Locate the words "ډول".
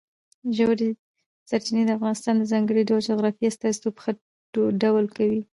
2.89-3.01, 4.83-5.05